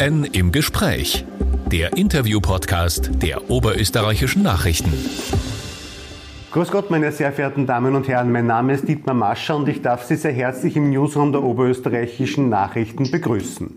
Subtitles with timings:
[0.00, 1.26] OÖN im Gespräch.
[1.70, 4.92] Der Interview-Podcast der Oberösterreichischen Nachrichten.
[6.52, 8.32] Grüß Gott, meine sehr verehrten Damen und Herren.
[8.32, 12.48] Mein Name ist Dietmar Mascher und ich darf Sie sehr herzlich im Newsroom der Oberösterreichischen
[12.48, 13.70] Nachrichten begrüßen.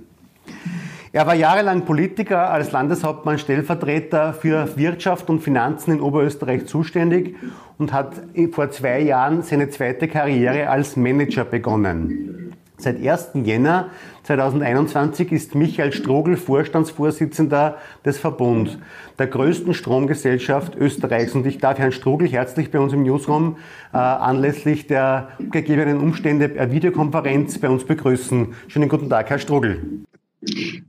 [1.12, 7.36] Er war jahrelang Politiker, als Landeshauptmann Stellvertreter für Wirtschaft und Finanzen in Oberösterreich zuständig
[7.78, 8.14] und hat
[8.52, 12.43] vor zwei Jahren seine zweite Karriere als Manager begonnen.
[12.78, 13.30] Seit 1.
[13.46, 13.89] Jänner
[14.24, 18.80] 2021 ist Michael Strogel Vorstandsvorsitzender des Verbund,
[19.20, 21.36] der größten Stromgesellschaft Österreichs.
[21.36, 23.57] Und ich darf Herrn Strogel herzlich bei uns im Newsroom
[23.94, 28.54] äh, anlässlich der gegebenen Umstände per Videokonferenz bei uns begrüßen.
[28.68, 30.04] Schönen guten Tag, Herr Strogel.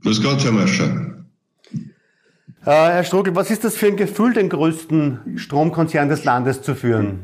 [0.03, 1.15] Grüß Gott, Herr Mascher.
[2.65, 6.73] Äh, Herr Strogel, was ist das für ein Gefühl, den größten Stromkonzern des Landes zu
[6.73, 7.19] führen?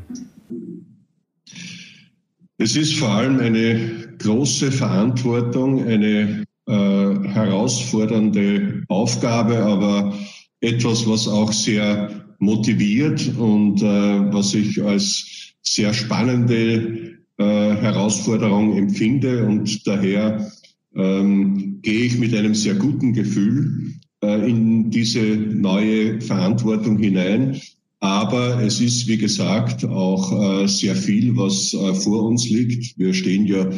[2.58, 10.16] Es ist vor allem eine große Verantwortung, eine äh, herausfordernde Aufgabe, aber
[10.60, 19.46] etwas, was auch sehr motiviert und äh, was ich als sehr spannende äh, Herausforderung empfinde
[19.46, 20.50] und daher
[20.94, 27.60] ähm, gehe ich mit einem sehr guten Gefühl äh, in diese neue Verantwortung hinein.
[28.02, 32.98] Aber es ist, wie gesagt, auch äh, sehr viel, was äh, vor uns liegt.
[32.98, 33.70] Wir stehen ja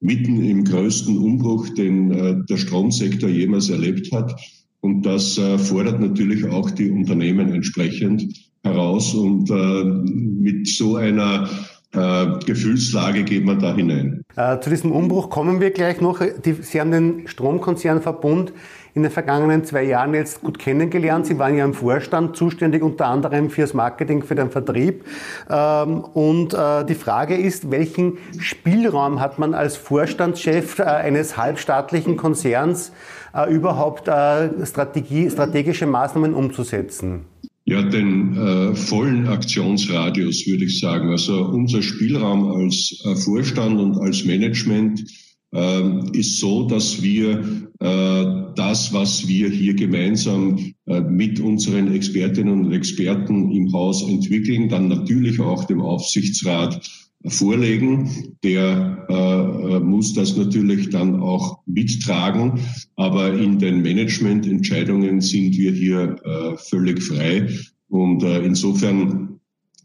[0.00, 4.34] mitten im größten Umbruch, den äh, der Stromsektor jemals erlebt hat.
[4.80, 9.12] Und das fordert natürlich auch die Unternehmen entsprechend heraus.
[9.12, 11.48] Und mit so einer
[11.92, 14.22] äh, Gefühlslage geht man da hinein.
[14.36, 16.20] Äh, zu diesem Umbruch kommen wir gleich noch.
[16.44, 18.52] Die, Sie haben den Stromkonzernverbund
[18.94, 21.26] in den vergangenen zwei Jahren jetzt gut kennengelernt.
[21.26, 25.04] Sie waren ja im Vorstand zuständig unter anderem fürs Marketing, für den Vertrieb.
[25.48, 32.16] Ähm, und äh, die Frage ist, welchen Spielraum hat man als Vorstandschef äh, eines halbstaatlichen
[32.16, 32.92] Konzerns
[33.34, 37.26] äh, überhaupt äh, strategische Maßnahmen umzusetzen?
[37.68, 41.10] Ja, den äh, vollen Aktionsradius würde ich sagen.
[41.10, 45.04] Also unser Spielraum als äh, Vorstand und als Management
[45.52, 48.24] äh, ist so, dass wir äh,
[48.56, 54.88] das, was wir hier gemeinsam äh, mit unseren Expertinnen und Experten im Haus entwickeln, dann
[54.88, 56.80] natürlich auch dem Aufsichtsrat
[57.26, 58.36] vorlegen.
[58.42, 62.60] Der äh, äh, muss das natürlich dann auch mittragen.
[62.96, 67.48] Aber in den Managemententscheidungen sind wir hier äh, völlig frei.
[67.88, 69.40] Und äh, insofern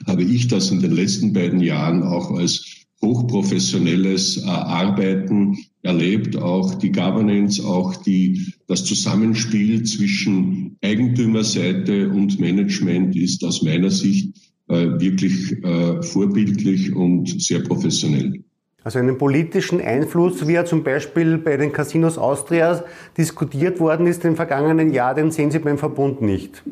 [0.06, 6.76] habe ich das in den letzten beiden Jahren auch als hochprofessionelles äh, Arbeiten erlebt, auch
[6.76, 15.64] die Governance, auch die, das Zusammenspiel zwischen Eigentümerseite und Management ist aus meiner Sicht wirklich
[15.64, 18.44] äh, vorbildlich und sehr professionell.
[18.84, 22.84] Also einen politischen Einfluss, wie er zum Beispiel bei den Casinos Austria
[23.18, 26.64] diskutiert worden ist im vergangenen Jahr, den sehen Sie beim Verbund nicht.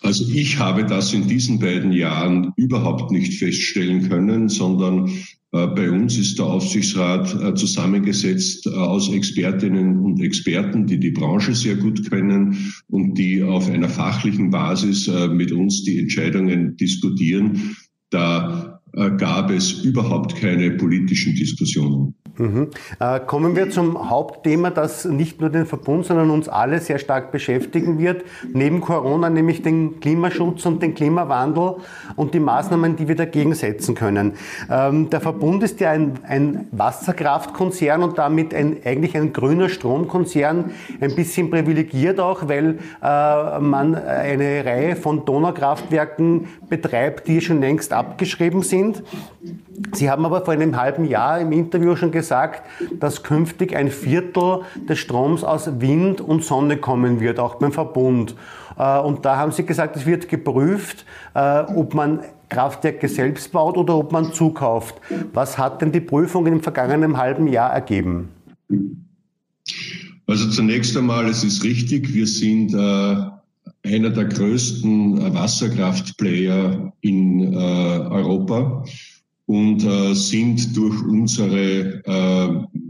[0.00, 5.10] Also ich habe das in diesen beiden Jahren überhaupt nicht feststellen können, sondern äh,
[5.50, 11.54] bei uns ist der Aufsichtsrat äh, zusammengesetzt äh, aus Expertinnen und Experten, die die Branche
[11.54, 17.76] sehr gut kennen und die auf einer fachlichen Basis mit uns die Entscheidungen diskutieren.
[18.10, 18.80] Da
[19.18, 22.14] gab es überhaupt keine politischen Diskussionen.
[22.38, 22.70] Mhm.
[23.00, 27.32] Äh, kommen wir zum Hauptthema, das nicht nur den Verbund, sondern uns alle sehr stark
[27.32, 28.24] beschäftigen wird.
[28.52, 31.76] Neben Corona nämlich den Klimaschutz und den Klimawandel
[32.16, 34.34] und die Maßnahmen, die wir dagegen setzen können.
[34.70, 40.70] Ähm, der Verbund ist ja ein, ein Wasserkraftkonzern und damit ein, eigentlich ein grüner Stromkonzern,
[41.00, 47.92] ein bisschen privilegiert auch, weil äh, man eine Reihe von Donaukraftwerken betreibt, die schon längst
[47.92, 49.02] abgeschrieben sind.
[49.92, 52.62] Sie haben aber vor einem halben Jahr im Interview schon gesagt,
[52.98, 58.34] dass künftig ein Viertel des Stroms aus Wind und Sonne kommen wird, auch beim Verbund.
[58.76, 63.76] Äh, und da haben Sie gesagt, es wird geprüft, äh, ob man Kraftwerke selbst baut
[63.76, 64.96] oder ob man zukauft.
[65.32, 68.30] Was hat denn die Prüfung im vergangenen halben Jahr ergeben?
[70.26, 73.16] Also zunächst einmal, es ist richtig, wir sind äh,
[73.86, 78.84] einer der größten Wasserkraftplayer in Europa
[79.48, 82.82] und äh, sind durch unsere äh,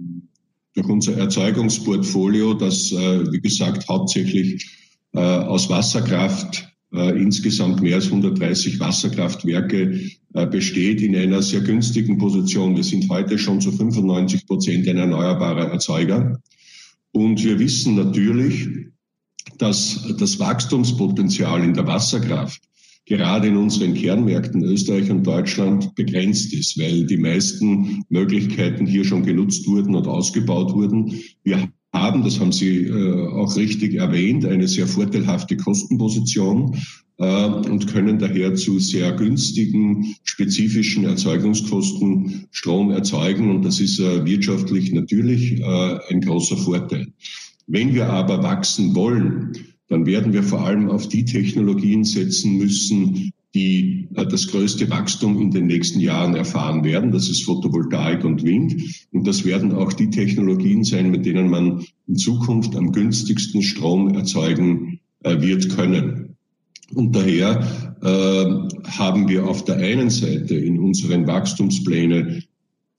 [0.74, 4.68] durch unser Erzeugungsportfolio, das äh, wie gesagt hauptsächlich
[5.12, 10.00] äh, aus Wasserkraft äh, insgesamt mehr als 130 Wasserkraftwerke
[10.34, 12.74] äh, besteht, in einer sehr günstigen Position.
[12.74, 16.40] Wir sind heute schon zu 95 Prozent ein erneuerbarer Erzeuger.
[17.12, 18.68] Und wir wissen natürlich,
[19.58, 22.67] dass das Wachstumspotenzial in der Wasserkraft
[23.08, 29.24] gerade in unseren Kernmärkten Österreich und Deutschland begrenzt ist, weil die meisten Möglichkeiten hier schon
[29.24, 31.14] genutzt wurden und ausgebaut wurden.
[31.42, 36.76] Wir haben, das haben Sie äh, auch richtig erwähnt, eine sehr vorteilhafte Kostenposition
[37.16, 43.50] äh, und können daher zu sehr günstigen, spezifischen Erzeugungskosten Strom erzeugen.
[43.50, 47.08] Und das ist äh, wirtschaftlich natürlich ein großer Vorteil.
[47.66, 49.52] Wenn wir aber wachsen wollen,
[49.88, 55.40] dann werden wir vor allem auf die Technologien setzen müssen, die äh, das größte Wachstum
[55.40, 57.10] in den nächsten Jahren erfahren werden.
[57.10, 59.06] Das ist Photovoltaik und Wind.
[59.12, 64.14] Und das werden auch die Technologien sein, mit denen man in Zukunft am günstigsten Strom
[64.14, 66.36] erzeugen äh, wird können.
[66.94, 67.60] Und daher
[68.02, 72.44] äh, haben wir auf der einen Seite in unseren Wachstumsplänen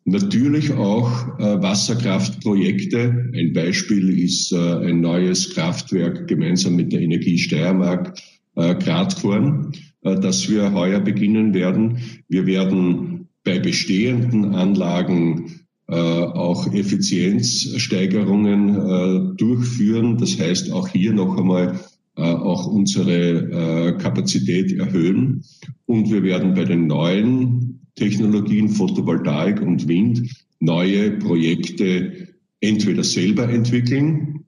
[0.10, 3.32] natürlich auch äh, Wasserkraftprojekte.
[3.34, 8.20] Ein Beispiel ist äh, ein neues Kraftwerk gemeinsam mit der Energie Steiermark,
[8.56, 12.00] äh, Gradkorn äh, das wir heuer beginnen werden.
[12.28, 20.18] Wir werden bei bestehenden Anlagen äh, auch Effizienzsteigerungen äh, durchführen.
[20.18, 21.80] Das heißt, auch hier noch einmal
[22.16, 25.44] auch unsere Kapazität erhöhen.
[25.86, 30.30] Und wir werden bei den neuen Technologien Photovoltaik und Wind
[30.60, 32.30] neue Projekte
[32.62, 34.46] entweder selber entwickeln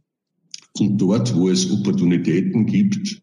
[0.79, 3.21] und dort, wo es Opportunitäten gibt,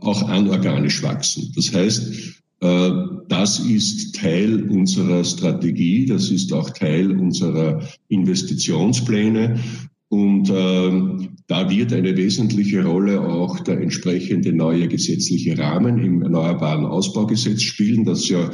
[0.00, 1.52] auch anorganisch wachsen.
[1.56, 2.90] Das heißt, äh,
[3.28, 9.60] das ist Teil unserer Strategie, das ist auch Teil unserer Investitionspläne.
[10.10, 16.86] Und äh, da wird eine wesentliche Rolle auch der entsprechende neue gesetzliche Rahmen im Erneuerbaren
[16.86, 18.50] Ausbaugesetz spielen, das ja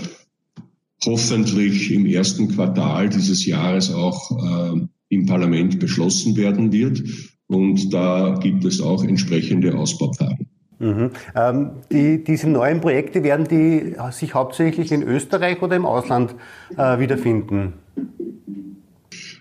[1.04, 4.80] hoffentlich im ersten Quartal dieses Jahres auch äh,
[5.10, 7.02] im Parlament beschlossen werden wird.
[7.46, 10.46] Und da gibt es auch entsprechende Ausbaupfade.
[10.80, 11.10] Mhm.
[11.36, 16.34] Ähm, die, diese neuen Projekte, werden die sich hauptsächlich in Österreich oder im Ausland
[16.76, 17.74] äh, wiederfinden?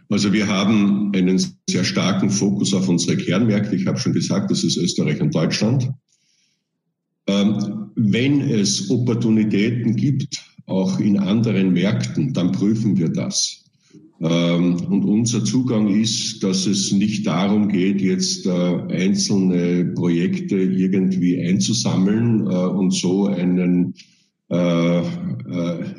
[0.09, 1.39] Also wir haben einen
[1.69, 3.75] sehr starken Fokus auf unsere Kernmärkte.
[3.75, 5.89] Ich habe schon gesagt, das ist Österreich und Deutschland.
[7.27, 13.63] Ähm, wenn es Opportunitäten gibt, auch in anderen Märkten, dann prüfen wir das.
[14.21, 21.41] Ähm, und unser Zugang ist, dass es nicht darum geht, jetzt äh, einzelne Projekte irgendwie
[21.41, 23.95] einzusammeln äh, und so einen,
[24.49, 25.01] äh,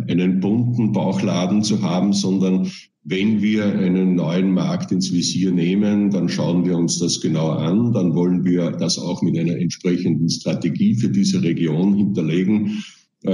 [0.08, 2.70] einen bunten Bauchladen zu haben, sondern
[3.04, 7.92] wenn wir einen neuen Markt ins Visier nehmen, dann schauen wir uns das genau an.
[7.92, 12.82] Dann wollen wir das auch mit einer entsprechenden Strategie für diese Region hinterlegen,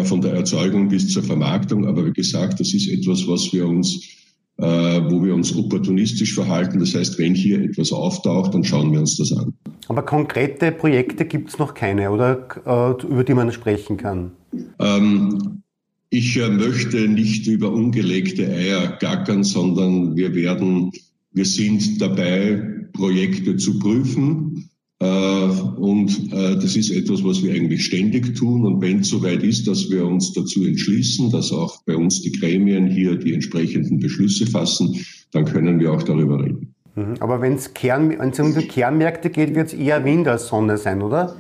[0.05, 1.87] von der Erzeugung bis zur Vermarktung.
[1.87, 4.21] Aber wie gesagt, das ist etwas, was wir uns
[4.61, 6.81] äh, wo wir uns opportunistisch verhalten.
[6.81, 9.55] Das heißt, wenn hier etwas auftaucht, dann schauen wir uns das an.
[9.89, 14.33] Aber konkrete Projekte gibt es noch keine, oder äh, über die man sprechen kann?
[14.79, 15.63] Ähm,
[16.11, 20.91] ich äh, möchte nicht über ungelegte Eier gackern, sondern wir werden,
[21.33, 24.69] wir sind dabei, Projekte zu prüfen.
[24.99, 28.67] Äh, und äh, das ist etwas, was wir eigentlich ständig tun.
[28.67, 32.33] Und wenn es soweit ist, dass wir uns dazu entschließen, dass auch bei uns die
[32.33, 34.97] Gremien hier die entsprechenden Beschlüsse fassen,
[35.31, 36.75] dann können wir auch darüber reden.
[36.97, 37.15] Mhm.
[37.21, 41.03] Aber wenn es Kern, um die Kernmärkte geht, wird es eher Wind als Sonne sein,
[41.03, 41.37] oder?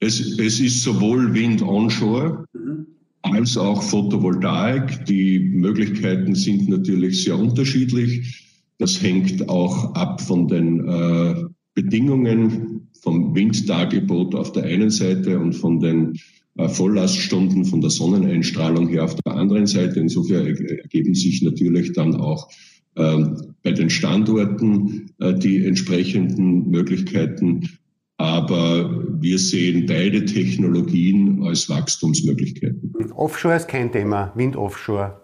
[0.00, 2.77] Es, es ist sowohl Wind onshore mhm.
[3.22, 5.04] Als auch Photovoltaik.
[5.06, 8.46] Die Möglichkeiten sind natürlich sehr unterschiedlich.
[8.78, 11.34] Das hängt auch ab von den äh,
[11.74, 16.18] Bedingungen vom Winddargebot auf der einen Seite und von den
[16.56, 20.00] äh, Volllaststunden von der Sonneneinstrahlung her auf der anderen Seite.
[20.00, 22.48] Insofern ergeben sich natürlich dann auch
[22.96, 27.77] ähm, bei den Standorten äh, die entsprechenden Möglichkeiten.
[28.18, 32.92] Aber wir sehen beide Technologien als Wachstumsmöglichkeiten.
[33.14, 35.20] Offshore ist kein Thema, Wind Offshore.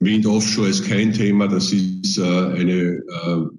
[0.00, 1.46] Wind Offshore ist kein Thema.
[1.46, 3.02] Das ist äh, eine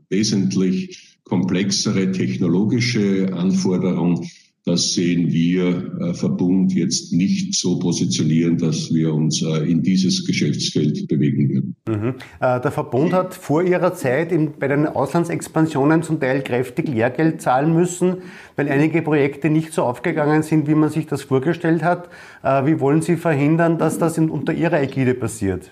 [0.09, 4.27] wesentlich komplexere technologische Anforderung.
[4.65, 10.25] Das sehen wir äh, Verbund jetzt nicht so positionieren, dass wir uns äh, in dieses
[10.25, 11.75] Geschäftsfeld bewegen würden.
[11.87, 12.15] Mhm.
[12.39, 17.41] Äh, der Verbund hat vor ihrer Zeit in, bei den Auslandsexpansionen zum Teil kräftig Lehrgeld
[17.41, 18.17] zahlen müssen,
[18.57, 22.09] weil einige Projekte nicht so aufgegangen sind, wie man sich das vorgestellt hat.
[22.43, 25.71] Äh, wie wollen Sie verhindern, dass das in, unter Ihrer Ägide passiert?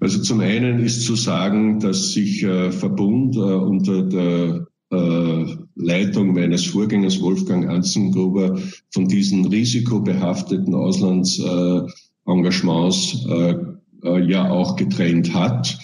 [0.00, 6.66] Also zum einen ist zu sagen, dass sich äh, Verbund äh, unter der Leitung meines
[6.66, 13.54] Vorgängers Wolfgang Anzengruber von diesen risikobehafteten Auslandsengagements äh,
[14.04, 15.78] äh, ja auch getrennt hat.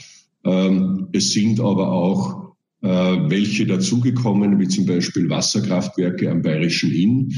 [0.44, 7.32] Ähm, es sind aber auch äh, welche dazugekommen, wie zum Beispiel Wasserkraftwerke am Bayerischen Inn,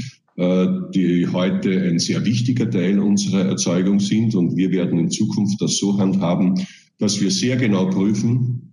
[0.94, 4.34] die heute ein sehr wichtiger Teil unserer Erzeugung sind.
[4.34, 6.54] Und wir werden in Zukunft das so handhaben,
[6.98, 8.69] dass wir sehr genau prüfen,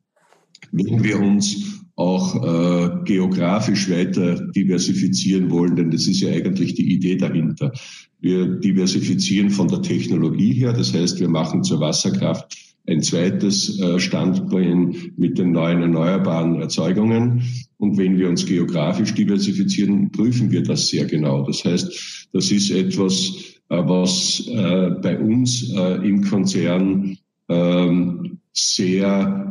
[0.72, 6.94] wenn wir uns auch äh, geografisch weiter diversifizieren wollen, denn das ist ja eigentlich die
[6.94, 7.74] Idee dahinter.
[8.20, 12.56] Wir diversifizieren von der Technologie her, das heißt, wir machen zur Wasserkraft
[12.88, 17.44] ein zweites äh, Standbein mit den neuen erneuerbaren Erzeugungen.
[17.78, 21.46] Und wenn wir uns geografisch diversifizieren, prüfen wir das sehr genau.
[21.46, 23.34] Das heißt, das ist etwas,
[23.70, 27.18] äh, was äh, bei uns äh, im Konzern
[27.50, 29.44] ähm, sehr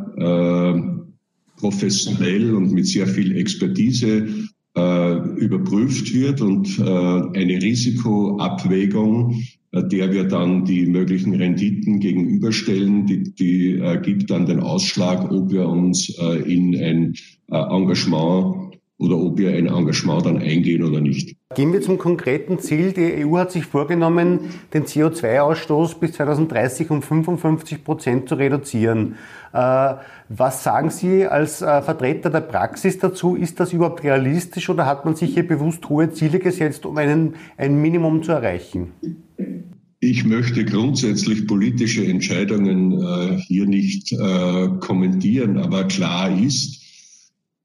[1.57, 4.27] professionell und mit sehr viel Expertise
[4.75, 13.71] überprüft wird und eine Risikoabwägung äh, der wir dann die möglichen Renditen gegenüberstellen, die, die
[13.73, 17.13] äh, gibt dann den Ausschlag, ob wir uns äh, in ein
[17.51, 18.66] äh, Engagement
[18.99, 21.35] oder ob wir ein Engagement dann eingehen oder nicht.
[21.55, 22.93] Gehen wir zum konkreten Ziel.
[22.93, 24.39] Die EU hat sich vorgenommen,
[24.73, 29.15] den CO2-Ausstoß bis 2030 um 55 Prozent zu reduzieren.
[29.53, 29.93] Äh,
[30.29, 33.35] was sagen Sie als äh, Vertreter der Praxis dazu?
[33.35, 37.35] Ist das überhaupt realistisch oder hat man sich hier bewusst hohe Ziele gesetzt, um einen,
[37.55, 38.93] ein Minimum zu erreichen?
[39.99, 44.15] Ich möchte grundsätzlich politische Entscheidungen äh, hier nicht
[44.79, 46.86] kommentieren, aber klar ist,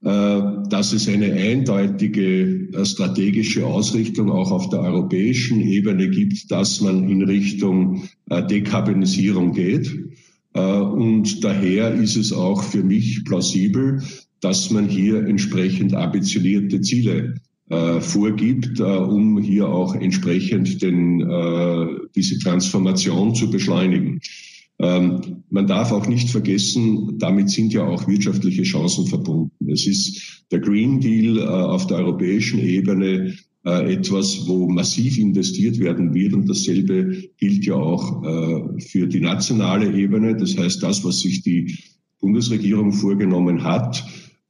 [0.03, 7.09] dass es eine eindeutige äh, strategische Ausrichtung auch auf der europäischen Ebene gibt, dass man
[7.09, 9.95] in Richtung äh, Dekarbonisierung geht.
[10.55, 14.03] Und daher ist es auch für mich plausibel,
[14.41, 17.37] dass man hier entsprechend ambitionierte Ziele
[17.73, 24.21] äh, vorgibt, äh, um hier auch entsprechend den, äh, diese Transformation zu beschleunigen.
[24.83, 29.71] Ähm, man darf auch nicht vergessen, damit sind ja auch wirtschaftliche Chancen verbunden.
[29.71, 33.35] Es ist der Green Deal äh, auf der europäischen Ebene
[33.65, 36.35] äh, etwas, wo massiv investiert werden wird.
[36.35, 40.37] Und dasselbe gilt ja auch äh, für die nationale Ebene.
[40.37, 41.79] Das heißt, das, was sich die
[42.21, 44.05] Bundesregierung vorgenommen hat,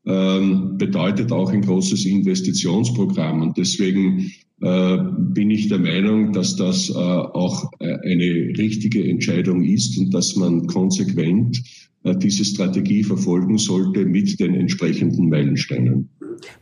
[0.07, 3.43] ähm, bedeutet auch ein großes Investitionsprogramm.
[3.43, 4.33] Und deswegen
[4.63, 10.37] bin ich der Meinung, dass das äh, auch äh, eine richtige Entscheidung ist und dass
[10.37, 11.61] man konsequent
[12.05, 16.09] äh, diese Strategie verfolgen sollte mit den entsprechenden Meilensteinen.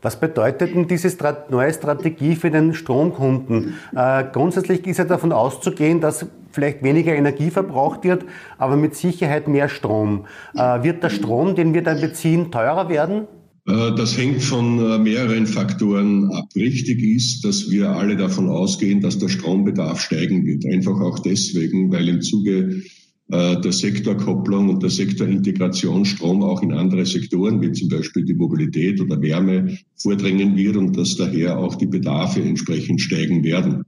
[0.03, 1.15] Was bedeutet denn diese
[1.51, 3.75] neue Strategie für den Stromkunden?
[3.95, 8.25] Äh, grundsätzlich ist ja davon auszugehen, dass vielleicht weniger Energie verbraucht wird,
[8.59, 10.27] aber mit Sicherheit mehr Strom.
[10.55, 13.27] Äh, wird der Strom, den wir dann beziehen, teurer werden?
[13.67, 16.49] Äh, das hängt von äh, mehreren Faktoren ab.
[16.55, 20.65] Richtig ist, dass wir alle davon ausgehen, dass der Strombedarf steigen wird.
[20.67, 22.83] Einfach auch deswegen, weil im Zuge
[23.29, 28.35] äh, der Sektorkopplung und der Sektorintegration Strom auch in andere Sektoren, wie zum Beispiel die
[28.35, 33.85] Mobilität oder Wärme, vordringen wird und dass daher auch die Bedarfe entsprechend steigen werden.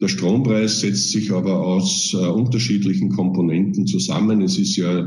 [0.00, 4.42] Der Strompreis setzt sich aber aus unterschiedlichen Komponenten zusammen.
[4.42, 5.06] Es ist ja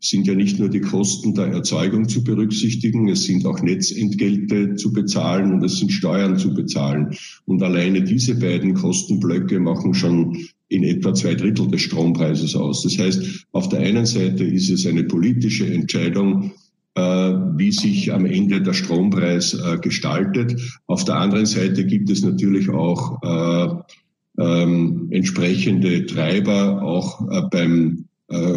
[0.00, 4.92] sind ja nicht nur die Kosten der Erzeugung zu berücksichtigen, es sind auch Netzentgelte zu
[4.92, 7.16] bezahlen und es sind Steuern zu bezahlen.
[7.46, 10.36] Und alleine diese beiden Kostenblöcke machen schon
[10.68, 12.82] in etwa zwei Drittel des Strompreises aus.
[12.82, 16.52] Das heißt, auf der einen Seite ist es eine politische Entscheidung,
[16.94, 20.60] äh, wie sich am Ende der Strompreis äh, gestaltet.
[20.86, 28.07] Auf der anderen Seite gibt es natürlich auch äh, ähm, entsprechende Treiber auch beim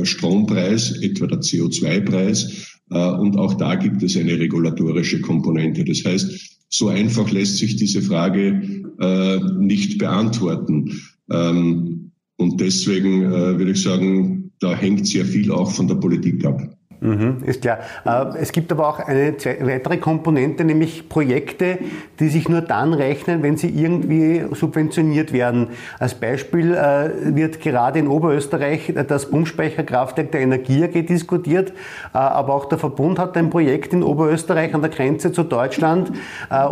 [0.04, 2.80] Strompreis, etwa der CO2-Preis.
[2.92, 5.84] Äh, und auch da gibt es eine regulatorische Komponente.
[5.86, 8.62] Das heißt, so einfach lässt sich diese Frage
[9.00, 11.02] äh, nicht beantworten.
[11.30, 16.71] Ähm, und deswegen würde ich sagen, da hängt sehr viel auch von der Politik ab.
[17.04, 17.80] Mhm, ist klar.
[18.06, 21.80] Äh, es gibt aber auch eine weitere Komponente, nämlich Projekte,
[22.20, 25.70] die sich nur dann rechnen, wenn sie irgendwie subventioniert werden.
[25.98, 31.72] Als Beispiel äh, wird gerade in Oberösterreich das Pumpspeicherkraftwerk der Energie AG diskutiert,
[32.14, 36.12] äh, aber auch der Verbund hat ein Projekt in Oberösterreich an der Grenze zu Deutschland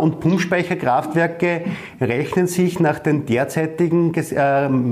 [0.00, 1.62] und Pumpspeicherkraftwerke
[2.00, 4.12] rechnen sich nach den derzeitigen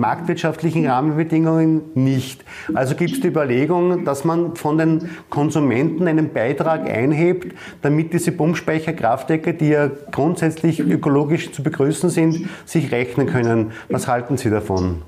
[0.00, 2.44] marktwirtschaftlichen Rahmenbedingungen nicht.
[2.74, 8.32] Also gibt es die Überlegung, dass man von den Konsumenten einen Beitrag einhebt, damit diese
[8.32, 13.72] Pumpspeicherkraftwerke, die ja grundsätzlich ökologisch zu begrüßen sind, sich rechnen können.
[13.88, 15.02] Was halten Sie davon?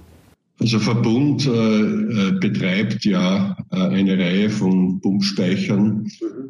[0.61, 6.07] Also Verbund äh, äh betreibt ja äh, eine Reihe von Pumpspeichern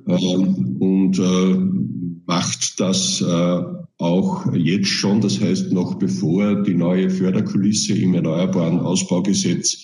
[0.09, 3.63] äh, und äh, macht das äh,
[3.99, 9.77] auch jetzt schon, das heißt noch bevor die neue Förderkulisse im Erneuerbaren Ausbaugesetz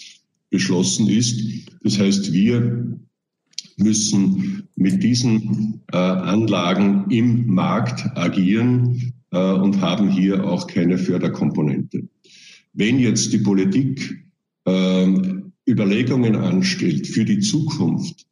[0.50, 1.40] beschlossen ist.
[1.82, 2.98] Das heißt, wir
[3.76, 12.08] müssen mit diesen äh, Anlagen im Markt agieren äh, und haben hier auch keine Förderkomponente.
[12.72, 14.24] Wenn jetzt die Politik
[14.64, 15.06] äh,
[15.68, 18.26] Überlegungen anstellt für die Zukunft,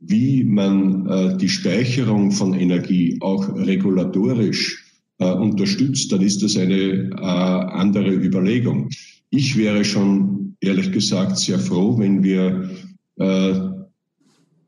[0.00, 4.84] wie man äh, die Speicherung von Energie auch regulatorisch
[5.18, 8.88] äh, unterstützt, dann ist das eine äh, andere Überlegung.
[9.30, 12.70] Ich wäre schon ehrlich gesagt sehr froh, wenn wir
[13.18, 13.69] äh,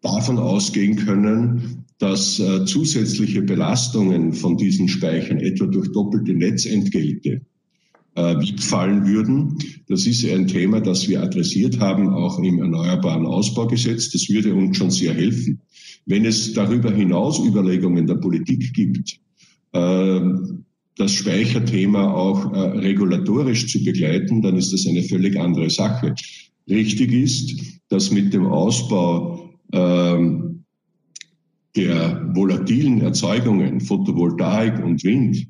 [0.03, 7.41] davon ausgehen können, dass äh, zusätzliche Belastungen von diesen Speichern, etwa durch doppelte Netzentgelte,
[8.15, 9.57] äh, wegfallen würden.
[9.89, 14.11] Das ist ein Thema, das wir adressiert haben, auch im Erneuerbaren Ausbaugesetz.
[14.11, 15.61] Das würde uns schon sehr helfen.
[16.05, 19.21] Wenn es darüber hinaus Überlegungen der Politik gibt,
[19.73, 20.21] äh,
[20.97, 26.15] das Speicherthema auch äh, regulatorisch zu begleiten, dann ist das eine völlig andere Sache.
[26.69, 29.32] Richtig ist, dass mit dem Ausbau
[29.73, 30.65] ähm,
[31.75, 35.47] der volatilen Erzeugungen, Photovoltaik und Wind,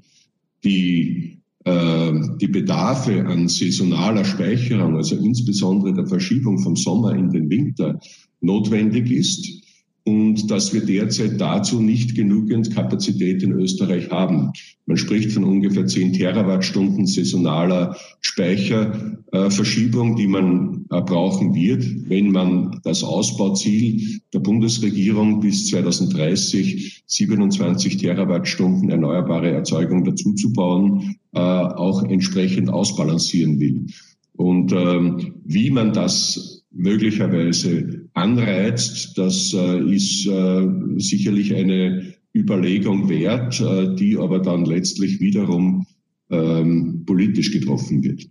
[0.64, 7.49] die ähm, die Bedarfe an saisonaler Speicherung, also insbesondere der Verschiebung vom Sommer in den
[7.50, 8.00] Winter,
[8.41, 9.62] notwendig ist
[10.04, 14.52] und dass wir derzeit dazu nicht genügend Kapazität in Österreich haben.
[14.87, 22.80] Man spricht von ungefähr 10 Terawattstunden saisonaler Speicherverschiebung, die man äh, brauchen wird, wenn man
[22.82, 33.61] das Ausbauziel der Bundesregierung bis 2030 27 Terawattstunden erneuerbare Erzeugung dazuzubauen, äh, auch entsprechend ausbalancieren
[33.61, 33.87] will.
[34.32, 43.61] Und ähm, wie man das möglicherweise anreizt, das äh, ist äh, sicherlich eine Überlegung wert,
[43.61, 45.87] äh, die aber dann letztlich wiederum
[46.31, 48.26] ähm, politisch getroffen wird.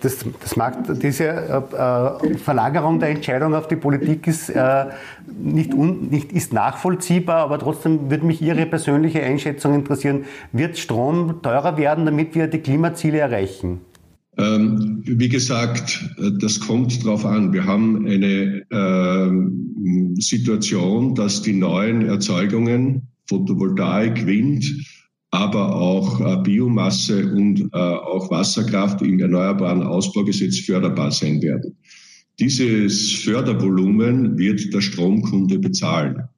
[0.00, 1.64] Das, das mag, diese
[2.42, 4.52] Verlagerung der Entscheidung auf die Politik ist,
[5.42, 10.26] nicht, un, nicht ist nachvollziehbar, aber trotzdem würde mich Ihre persönliche Einschätzung interessieren.
[10.52, 13.80] Wird Strom teurer werden, damit wir die Klimaziele erreichen?
[14.38, 17.52] Ähm, wie gesagt, äh, das kommt drauf an.
[17.52, 24.64] Wir haben eine äh, Situation, dass die neuen Erzeugungen, Photovoltaik, Wind,
[25.30, 31.76] aber auch äh, Biomasse und äh, auch Wasserkraft im erneuerbaren Ausbaugesetz förderbar sein werden.
[32.38, 36.28] Dieses Fördervolumen wird der Stromkunde bezahlen.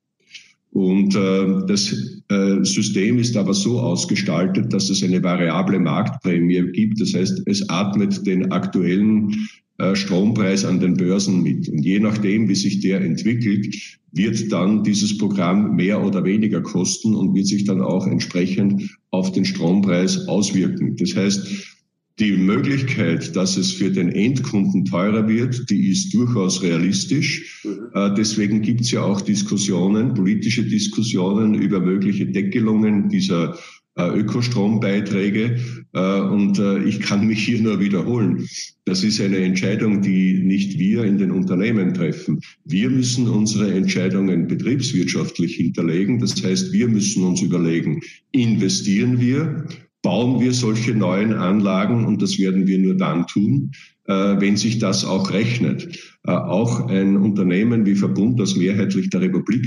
[0.72, 1.92] Und äh, das
[2.28, 7.00] äh, System ist aber so ausgestaltet, dass es eine variable Marktprämie gibt.
[7.00, 11.68] Das heißt, es atmet den aktuellen äh, Strompreis an den Börsen mit.
[11.68, 13.74] Und je nachdem, wie sich der entwickelt,
[14.12, 19.32] wird dann dieses Programm mehr oder weniger kosten und wird sich dann auch entsprechend auf
[19.32, 20.96] den Strompreis auswirken.
[20.96, 21.79] Das heißt,
[22.18, 27.62] die Möglichkeit, dass es für den Endkunden teurer wird, die ist durchaus realistisch.
[27.64, 27.78] Mhm.
[27.94, 33.58] Äh, deswegen gibt es ja auch Diskussionen, politische Diskussionen über mögliche Deckelungen dieser
[33.96, 35.58] äh, Ökostrombeiträge.
[35.94, 38.46] Äh, und ich kann mich hier nur wiederholen.
[38.84, 42.40] Das ist eine Entscheidung, die nicht wir in den Unternehmen treffen.
[42.64, 46.18] Wir müssen unsere Entscheidungen betriebswirtschaftlich hinterlegen.
[46.18, 48.00] Das heißt, wir müssen uns überlegen,
[48.32, 49.64] investieren wir
[50.02, 53.72] bauen wir solche neuen Anlagen und das werden wir nur dann tun,
[54.06, 55.98] äh, wenn sich das auch rechnet.
[56.26, 59.66] Äh, auch ein Unternehmen wie Verbund, das mehrheitlich der Republik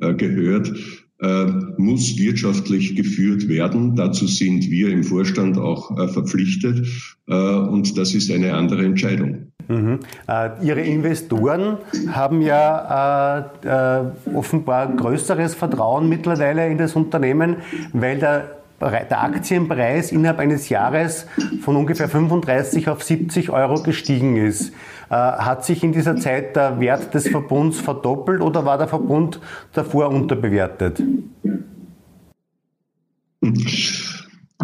[0.00, 0.72] äh, gehört,
[1.78, 3.96] muss wirtschaftlich geführt werden.
[3.96, 6.86] Dazu sind wir im Vorstand auch verpflichtet
[7.26, 9.48] und das ist eine andere Entscheidung.
[9.66, 9.98] Mhm.
[10.62, 11.78] Ihre Investoren
[12.12, 17.56] haben ja äh, offenbar größeres Vertrauen mittlerweile in das Unternehmen,
[17.92, 21.26] weil der der Aktienpreis innerhalb eines Jahres
[21.62, 24.72] von ungefähr 35 auf 70 Euro gestiegen ist.
[25.10, 29.40] Äh, hat sich in dieser Zeit der Wert des Verbunds verdoppelt oder war der Verbund
[29.72, 31.02] davor unterbewertet?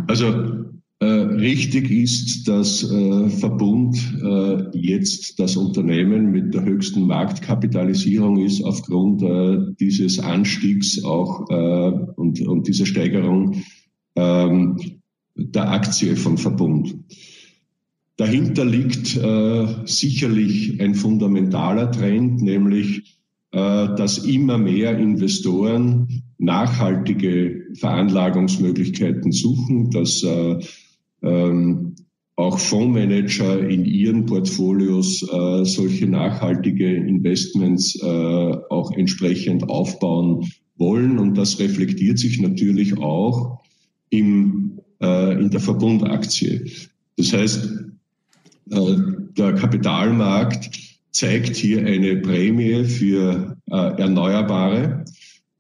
[0.07, 0.65] Also
[1.01, 8.63] äh, richtig ist, dass äh, Verbund äh, jetzt das Unternehmen mit der höchsten Marktkapitalisierung ist
[8.65, 13.63] aufgrund äh, dieses Anstiegs auch äh, und, und dieser Steigerung
[14.17, 15.01] ähm,
[15.37, 16.97] der Aktie von Verbund.
[18.17, 23.19] Dahinter liegt äh, sicherlich ein fundamentaler Trend, nämlich
[23.51, 23.57] äh,
[23.97, 30.61] dass immer mehr Investoren nachhaltige Veranlagungsmöglichkeiten suchen, dass äh,
[31.23, 31.97] ähm,
[32.37, 41.19] auch Fondsmanager in ihren Portfolios äh, solche nachhaltige Investments äh, auch entsprechend aufbauen wollen.
[41.19, 43.61] Und das reflektiert sich natürlich auch
[44.19, 46.71] im, äh, in der Verbundaktie.
[47.17, 47.85] Das heißt,
[48.71, 48.97] äh,
[49.37, 50.71] der Kapitalmarkt
[51.11, 55.05] zeigt hier eine Prämie für äh, Erneuerbare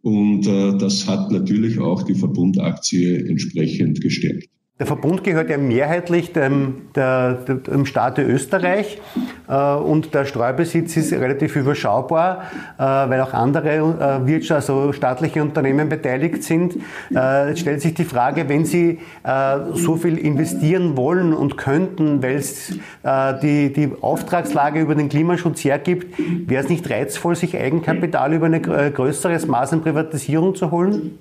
[0.03, 4.49] und äh, das hat natürlich auch die Verbundaktie entsprechend gestärkt.
[4.81, 9.01] Der Verbund gehört ja mehrheitlich dem, der, dem Staat Österreich
[9.49, 12.43] äh, und der Streubesitz ist relativ überschaubar,
[12.77, 16.75] äh, weil auch andere äh, Wirtschaft, also staatliche Unternehmen beteiligt sind.
[17.15, 22.35] Äh, stellt sich die Frage, wenn Sie äh, so viel investieren wollen und könnten, weil
[22.35, 22.73] es
[23.05, 28.47] äh, die, die Auftragslage über den Klimaschutz hergibt, wäre es nicht reizvoll, sich Eigenkapital über
[28.47, 31.21] ein größeres Maß an Privatisierung zu holen?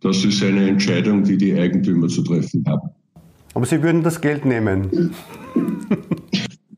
[0.00, 2.90] Das ist eine Entscheidung, die die Eigentümer zu treffen haben.
[3.54, 5.12] Aber Sie würden das Geld nehmen.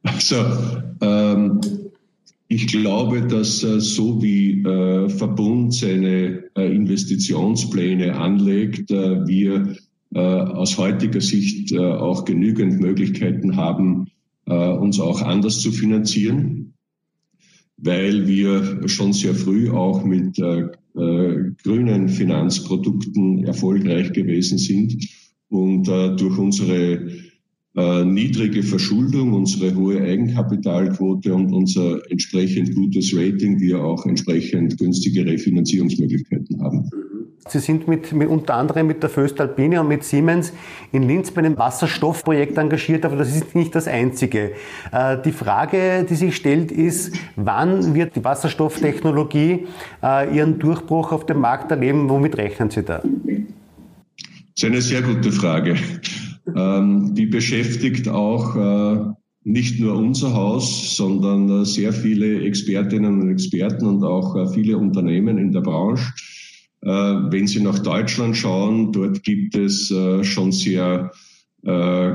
[0.02, 0.36] Also,
[1.02, 1.60] ähm,
[2.52, 9.76] ich glaube, dass äh, so wie äh, Verbund seine äh, Investitionspläne anlegt, äh, wir
[10.12, 14.06] äh, aus heutiger Sicht äh, auch genügend Möglichkeiten haben,
[14.46, 16.74] uns auch anders zu finanzieren,
[17.76, 20.42] weil wir schon sehr früh auch mit
[21.62, 24.96] grünen Finanzprodukten erfolgreich gewesen sind
[25.48, 27.08] und durch unsere
[27.76, 35.38] äh, niedrige Verschuldung, unsere hohe Eigenkapitalquote und unser entsprechend gutes Rating, wir auch entsprechend günstigere
[35.38, 36.90] Finanzierungsmöglichkeiten haben.
[37.48, 40.52] Sie sind mit, mit, unter anderem mit der Föstalpine und mit Siemens
[40.92, 44.52] in Linz bei einem Wasserstoffprojekt engagiert, aber das ist nicht das einzige.
[44.92, 49.66] Äh, die Frage, die sich stellt, ist, wann wird die Wasserstofftechnologie
[50.02, 52.08] äh, ihren Durchbruch auf dem Markt erleben?
[52.10, 53.02] Womit rechnen Sie da?
[53.02, 53.42] Das
[54.56, 55.76] ist eine sehr gute Frage.
[56.54, 59.00] Ähm, die beschäftigt auch äh,
[59.44, 64.76] nicht nur unser Haus, sondern äh, sehr viele Expertinnen und Experten und auch äh, viele
[64.76, 66.12] Unternehmen in der Branche.
[66.82, 71.12] Äh, wenn Sie nach Deutschland schauen, dort gibt es äh, schon sehr
[71.62, 72.12] äh,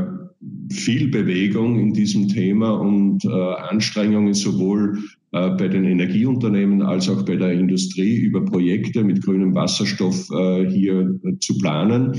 [0.71, 4.99] viel Bewegung in diesem Thema und Anstrengungen sowohl
[5.31, 10.27] bei den Energieunternehmen als auch bei der Industrie über Projekte mit grünem Wasserstoff
[10.69, 12.13] hier zu planen.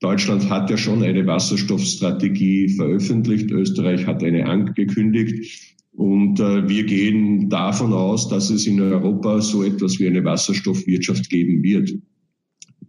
[0.00, 3.50] Deutschland hat ja schon eine Wasserstoffstrategie veröffentlicht.
[3.50, 5.77] Österreich hat eine angekündigt.
[5.98, 11.28] Und äh, wir gehen davon aus, dass es in Europa so etwas wie eine Wasserstoffwirtschaft
[11.28, 11.92] geben wird.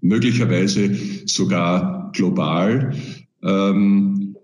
[0.01, 0.95] Möglicherweise
[1.25, 2.93] sogar global.
[3.41, 4.35] Ähm,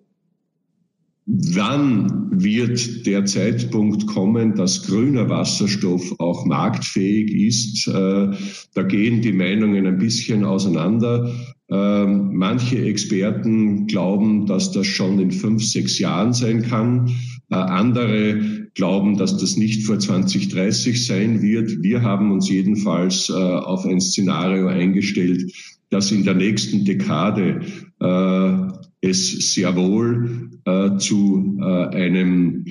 [1.27, 7.87] wann wird der Zeitpunkt kommen, dass grüner Wasserstoff auch marktfähig ist?
[7.87, 8.31] Äh,
[8.73, 11.31] da gehen die Meinungen ein bisschen auseinander.
[11.69, 17.11] Ähm, manche Experten glauben, dass das schon in fünf, sechs Jahren sein kann.
[17.51, 21.81] Äh, andere glauben, dass das nicht vor 2030 sein wird.
[21.81, 25.51] Wir haben uns jedenfalls äh, auf ein Szenario eingestellt,
[25.89, 27.61] dass in der nächsten Dekade
[27.99, 32.65] äh, es sehr wohl äh, zu äh, einem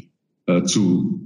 [0.47, 1.21] äh, zu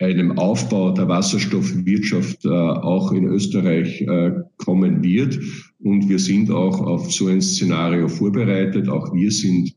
[0.00, 5.38] einem Aufbau der Wasserstoffwirtschaft äh, auch in Österreich äh, kommen wird.
[5.78, 8.88] Und wir sind auch auf so ein Szenario vorbereitet.
[8.88, 9.72] Auch wir sind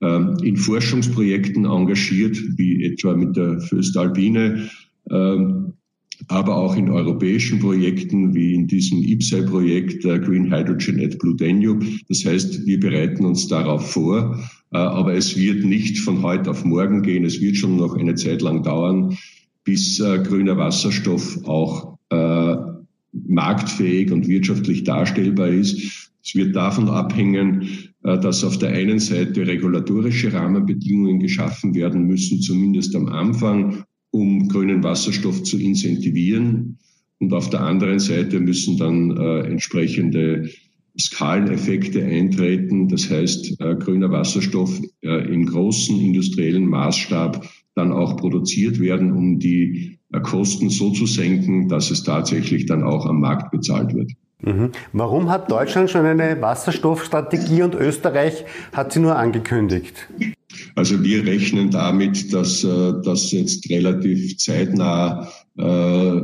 [0.00, 4.70] in Forschungsprojekten engagiert, wie etwa mit der Föstalpine,
[5.10, 5.72] ähm,
[6.26, 11.86] aber auch in europäischen Projekten wie in diesem IPSAI-Projekt Green Hydrogen at Blue Danube.
[12.08, 14.36] Das heißt, wir bereiten uns darauf vor,
[14.72, 17.24] äh, aber es wird nicht von heute auf morgen gehen.
[17.24, 19.16] Es wird schon noch eine Zeit lang dauern,
[19.64, 22.56] bis äh, grüner Wasserstoff auch äh,
[23.12, 26.10] marktfähig und wirtschaftlich darstellbar ist.
[26.28, 27.62] Es wird davon abhängen,
[28.04, 34.46] äh, dass auf der einen Seite regulatorische Rahmenbedingungen geschaffen werden müssen, zumindest am Anfang, um
[34.46, 36.76] grünen Wasserstoff zu incentivieren.
[37.18, 40.50] Und auf der anderen Seite müssen dann äh, entsprechende
[41.00, 42.88] Skaleneffekte eintreten.
[42.88, 49.98] Das heißt, äh, grüner Wasserstoff im großen industriellen Maßstab dann auch produziert werden, um die
[50.22, 54.12] Kosten so zu senken, dass es tatsächlich dann auch am Markt bezahlt wird.
[54.42, 54.70] Mhm.
[54.92, 60.08] Warum hat Deutschland schon eine Wasserstoffstrategie und Österreich hat sie nur angekündigt?
[60.76, 66.20] Also wir rechnen damit, dass äh, das jetzt relativ zeitnah äh,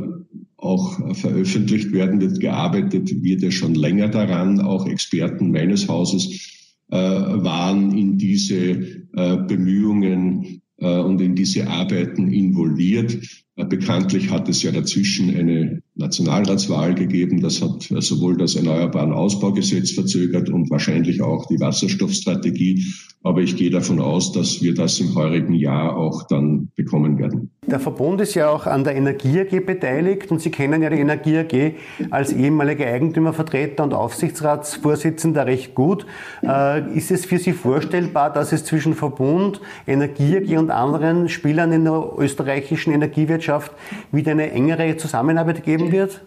[0.57, 2.39] auch veröffentlicht werden wird.
[2.39, 4.61] Gearbeitet wird ja schon länger daran.
[4.61, 6.51] Auch Experten meines Hauses
[6.87, 8.75] waren in diese
[9.13, 13.17] Bemühungen äh, und in diese Arbeiten involviert.
[13.57, 17.41] Äh, bekanntlich hat es ja dazwischen eine Nationalratswahl gegeben.
[17.41, 22.85] Das hat äh, sowohl das Erneuerbaren Ausbaugesetz verzögert und wahrscheinlich auch die Wasserstoffstrategie.
[23.23, 27.51] Aber ich gehe davon aus, dass wir das im heurigen Jahr auch dann bekommen werden.
[27.67, 30.99] Der Verbund ist ja auch an der Energie AG beteiligt und Sie kennen ja die
[30.99, 31.73] Energie AG
[32.11, 36.05] als ehemaliger Eigentümervertreter und Aufsichtsratsvorsitzender recht gut.
[36.93, 41.85] Ist es für Sie vorstellbar, dass es zwischen Verbund, Energie AG und anderen Spielern in
[41.85, 43.71] der österreichischen Energiewirtschaft
[44.11, 46.21] wieder eine engere Zusammenarbeit geben wird?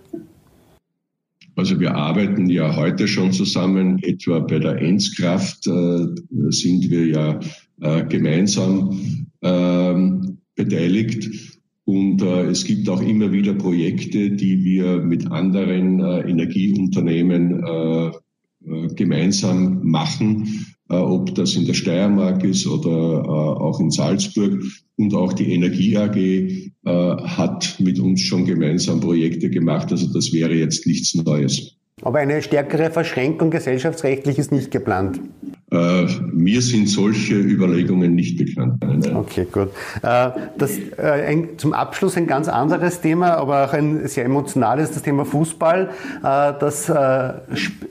[1.58, 6.06] Also wir arbeiten ja heute schon zusammen, etwa bei der Enzkraft äh,
[6.50, 7.40] sind wir ja
[7.80, 11.56] äh, gemeinsam ähm, beteiligt.
[11.86, 18.06] Und äh, es gibt auch immer wieder Projekte, die wir mit anderen äh, Energieunternehmen äh,
[18.08, 24.62] äh gemeinsam machen, äh, ob das in der Steiermark ist oder äh, auch in Salzburg.
[24.96, 29.92] Und auch die Energie AG hat mit uns schon gemeinsam Projekte gemacht.
[29.92, 31.76] Also das wäre jetzt nichts Neues.
[32.02, 35.20] Aber eine stärkere Verschränkung gesellschaftsrechtlich ist nicht geplant.
[35.70, 38.82] Äh, mir sind solche Überlegungen nicht bekannt.
[38.82, 39.16] Nein.
[39.16, 39.68] Okay, gut.
[40.02, 44.92] Äh, das, äh, ein, zum Abschluss ein ganz anderes Thema, aber auch ein sehr emotionales,
[44.92, 45.90] das Thema Fußball.
[46.22, 47.34] Äh, das äh,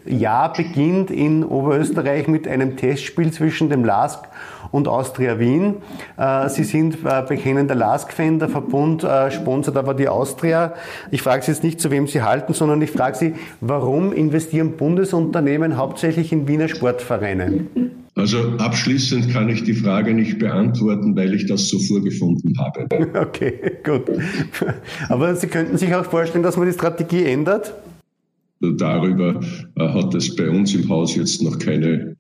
[0.06, 4.28] Jahr beginnt in Oberösterreich mit einem Testspiel zwischen dem LASK
[4.72, 5.76] und Austria Wien.
[6.18, 10.74] Äh, Sie sind äh, bekennender LASK-Fan, der Verbund äh, sponsert aber die Austria.
[11.12, 14.74] Ich frage Sie jetzt nicht, zu wem Sie halten, sondern ich frage Sie, warum investieren
[14.74, 17.66] Bundesunternehmen hauptsächlich in Wiener Sportvereine?
[18.16, 22.88] Also abschließend kann ich die Frage nicht beantworten, weil ich das so vorgefunden habe.
[23.18, 23.54] Okay,
[23.84, 24.04] gut.
[25.10, 27.74] Aber Sie könnten sich auch vorstellen, dass man die Strategie ändert?
[28.60, 29.40] Darüber
[29.78, 32.17] hat es bei uns im Haus jetzt noch keine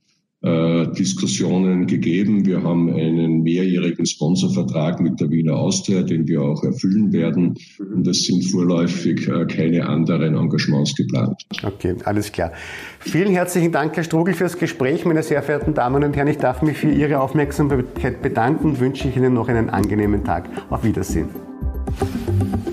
[0.48, 2.46] äh, Diskussionen gegeben.
[2.46, 7.56] Wir haben einen mehrjährigen Sponsorvertrag mit der Wiener Austria, den wir auch erfüllen werden.
[7.80, 11.46] Und es sind vorläufig äh, keine anderen Engagements geplant.
[11.64, 12.52] Okay, alles klar.
[13.00, 15.06] Vielen herzlichen Dank, Herr Strugel, fürs Gespräch.
[15.06, 19.10] Meine sehr verehrten Damen und Herren, ich darf mich für Ihre Aufmerksamkeit bedanken und wünsche
[19.10, 20.50] Ihnen noch einen angenehmen Tag.
[20.70, 21.28] Auf Wiedersehen.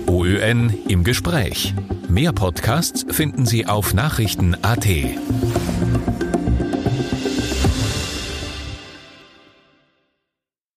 [0.07, 1.73] OÖN im Gespräch.
[2.09, 4.87] Mehr Podcasts finden Sie auf Nachrichten.at.